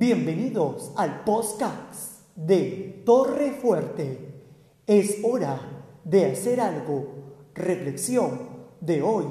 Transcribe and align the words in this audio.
Bienvenidos 0.00 0.92
al 0.94 1.24
podcast 1.24 2.20
de 2.36 3.02
Torre 3.04 3.50
Fuerte. 3.50 4.44
Es 4.86 5.24
hora 5.24 5.60
de 6.04 6.26
hacer 6.26 6.60
algo. 6.60 7.50
Reflexión 7.52 8.38
de 8.80 9.02
hoy, 9.02 9.24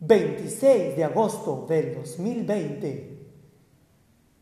26 0.00 0.96
de 0.96 1.04
agosto 1.04 1.66
del 1.68 1.94
2020. 1.94 3.28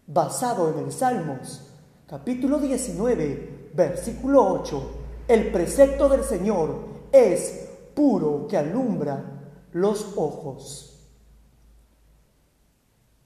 Basado 0.06 0.72
en 0.72 0.84
el 0.84 0.92
Salmos, 0.92 1.68
capítulo 2.06 2.60
19, 2.60 3.70
versículo 3.74 4.52
8. 4.52 4.90
El 5.26 5.50
precepto 5.50 6.08
del 6.08 6.22
Señor 6.22 6.76
es 7.10 7.70
puro 7.92 8.46
que 8.46 8.56
alumbra 8.56 9.50
los 9.72 10.12
ojos. 10.14 10.91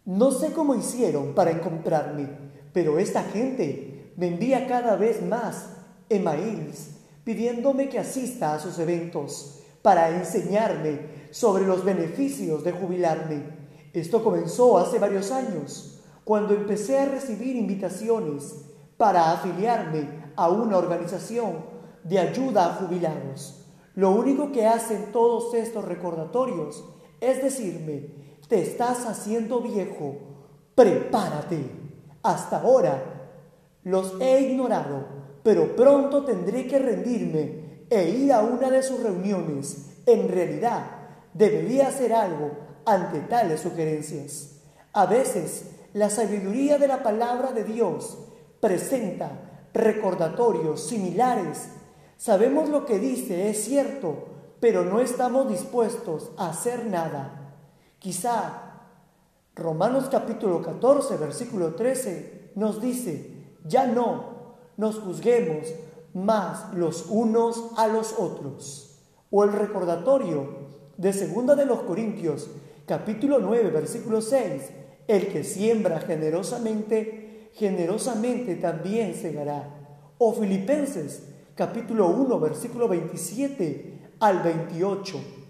No 0.06 0.30
sé 0.30 0.52
cómo 0.52 0.76
hicieron 0.76 1.34
para 1.34 1.50
encontrarme, 1.50 2.28
pero 2.72 3.00
esta 3.00 3.24
gente 3.24 4.12
me 4.16 4.28
envía 4.28 4.68
cada 4.68 4.94
vez 4.94 5.20
más 5.20 5.70
emails 6.08 6.90
pidiéndome 7.24 7.88
que 7.88 7.98
asista 7.98 8.54
a 8.54 8.60
sus 8.60 8.78
eventos 8.78 9.62
para 9.82 10.16
enseñarme 10.16 11.26
sobre 11.32 11.66
los 11.66 11.84
beneficios 11.84 12.62
de 12.62 12.70
jubilarme. 12.70 13.42
Esto 13.92 14.22
comenzó 14.22 14.78
hace 14.78 15.00
varios 15.00 15.32
años, 15.32 16.00
cuando 16.22 16.54
empecé 16.54 17.00
a 17.00 17.06
recibir 17.06 17.56
invitaciones 17.56 18.54
para 18.96 19.32
afiliarme 19.32 20.32
a 20.36 20.48
una 20.50 20.78
organización 20.78 21.64
de 22.04 22.20
ayuda 22.20 22.66
a 22.66 22.74
jubilados. 22.74 23.66
Lo 23.96 24.12
único 24.12 24.52
que 24.52 24.68
hacen 24.68 25.10
todos 25.10 25.52
estos 25.54 25.84
recordatorios 25.84 26.84
es 27.20 27.42
decirme 27.42 28.35
te 28.48 28.62
estás 28.62 29.06
haciendo 29.06 29.60
viejo, 29.60 30.16
prepárate. 30.74 31.58
Hasta 32.22 32.60
ahora 32.60 33.02
los 33.84 34.20
he 34.20 34.40
ignorado, 34.40 35.06
pero 35.42 35.76
pronto 35.76 36.24
tendré 36.24 36.66
que 36.66 36.78
rendirme 36.78 37.86
e 37.88 38.08
ir 38.10 38.32
a 38.32 38.40
una 38.40 38.70
de 38.70 38.82
sus 38.82 39.02
reuniones. 39.02 40.02
En 40.06 40.28
realidad, 40.28 40.84
debería 41.34 41.88
hacer 41.88 42.12
algo 42.12 42.50
ante 42.84 43.20
tales 43.20 43.60
sugerencias. 43.60 44.60
A 44.92 45.06
veces, 45.06 45.70
la 45.92 46.10
sabiduría 46.10 46.78
de 46.78 46.88
la 46.88 47.02
palabra 47.02 47.52
de 47.52 47.64
Dios 47.64 48.18
presenta 48.60 49.30
recordatorios 49.72 50.80
similares. 50.80 51.68
Sabemos 52.16 52.68
lo 52.68 52.86
que 52.86 52.98
dice 52.98 53.50
es 53.50 53.64
cierto, 53.64 54.24
pero 54.60 54.84
no 54.84 55.00
estamos 55.00 55.48
dispuestos 55.48 56.30
a 56.36 56.50
hacer 56.50 56.86
nada. 56.86 57.45
Quizá 58.06 58.84
Romanos 59.56 60.04
capítulo 60.08 60.62
14, 60.62 61.16
versículo 61.16 61.74
13 61.74 62.52
nos 62.54 62.80
dice, 62.80 63.32
ya 63.64 63.84
no 63.84 64.54
nos 64.76 65.00
juzguemos 65.00 65.66
más 66.14 66.72
los 66.74 67.06
unos 67.08 67.72
a 67.76 67.88
los 67.88 68.14
otros. 68.16 69.00
O 69.32 69.42
el 69.42 69.52
recordatorio 69.52 70.46
de 70.96 71.12
segunda 71.12 71.56
de 71.56 71.66
los 71.66 71.80
Corintios 71.80 72.48
capítulo 72.86 73.40
9, 73.40 73.70
versículo 73.70 74.20
6, 74.20 74.62
el 75.08 75.26
que 75.26 75.42
siembra 75.42 75.98
generosamente, 75.98 77.50
generosamente 77.54 78.54
también 78.54 79.16
segará. 79.16 79.68
O 80.18 80.32
Filipenses 80.32 81.24
capítulo 81.56 82.06
1, 82.06 82.38
versículo 82.38 82.86
27 82.86 84.10
al 84.20 84.44
28 84.44 85.45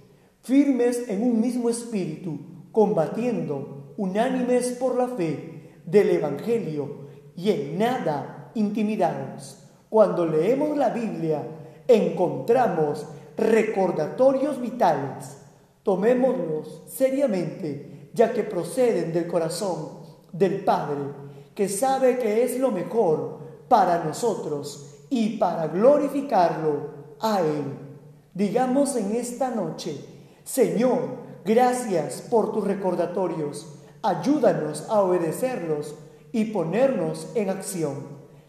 firmes 0.46 1.08
en 1.08 1.24
un 1.24 1.40
mismo 1.40 1.68
espíritu, 1.68 2.38
combatiendo, 2.70 3.94
unánimes 3.96 4.68
por 4.78 4.94
la 4.94 5.08
fe 5.08 5.72
del 5.84 6.10
Evangelio 6.10 7.08
y 7.34 7.50
en 7.50 7.78
nada 7.78 8.52
intimidados. 8.54 9.64
Cuando 9.88 10.24
leemos 10.24 10.76
la 10.76 10.90
Biblia, 10.90 11.42
encontramos 11.88 13.06
recordatorios 13.36 14.60
vitales. 14.60 15.38
Tomémoslos 15.82 16.84
seriamente, 16.86 18.10
ya 18.14 18.32
que 18.32 18.44
proceden 18.44 19.12
del 19.12 19.26
corazón 19.26 19.98
del 20.32 20.64
Padre, 20.64 21.10
que 21.56 21.68
sabe 21.68 22.18
que 22.18 22.44
es 22.44 22.56
lo 22.60 22.70
mejor 22.70 23.40
para 23.68 24.04
nosotros 24.04 25.06
y 25.10 25.38
para 25.38 25.66
glorificarlo 25.66 27.16
a 27.18 27.40
Él. 27.40 27.64
Digamos 28.32 28.94
en 28.94 29.16
esta 29.16 29.50
noche, 29.50 30.15
Señor, 30.46 31.00
gracias 31.44 32.22
por 32.22 32.52
tus 32.52 32.64
recordatorios. 32.64 33.80
Ayúdanos 34.00 34.86
a 34.88 35.00
obedecerlos 35.02 35.96
y 36.30 36.46
ponernos 36.46 37.32
en 37.34 37.50
acción. 37.50 37.96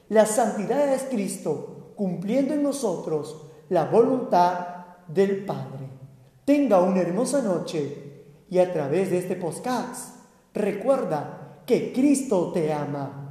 La 0.07 0.27
santidad 0.27 0.93
es 0.93 1.07
Cristo, 1.09 1.93
cumpliendo 1.95 2.53
en 2.53 2.61
nosotros 2.61 3.47
la 3.69 3.85
voluntad 3.85 4.67
del 5.07 5.43
Padre. 5.43 5.89
Tenga 6.45 6.83
una 6.83 7.01
hermosa 7.01 7.41
noche 7.41 8.25
y 8.47 8.59
a 8.59 8.71
través 8.71 9.09
de 9.09 9.17
este 9.17 9.35
podcast 9.35 10.17
recuerda 10.53 11.63
que 11.65 11.91
Cristo 11.93 12.51
te 12.51 12.71
ama. 12.71 13.26